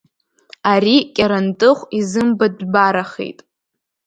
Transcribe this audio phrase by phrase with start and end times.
[0.71, 3.39] Ари Кьарантыхә изымбатәбарахеит.